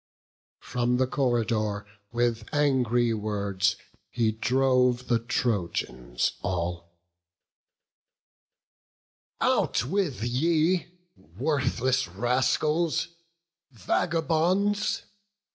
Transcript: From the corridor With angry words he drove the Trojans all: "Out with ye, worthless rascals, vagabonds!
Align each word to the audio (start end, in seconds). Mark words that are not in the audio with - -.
From 0.61 0.97
the 0.97 1.05
corridor 1.05 1.85
With 2.11 2.49
angry 2.51 3.13
words 3.13 3.75
he 4.09 4.31
drove 4.31 5.05
the 5.09 5.19
Trojans 5.19 6.31
all: 6.41 6.97
"Out 9.41 9.85
with 9.85 10.23
ye, 10.23 10.87
worthless 11.15 12.07
rascals, 12.07 13.09
vagabonds! 13.69 15.03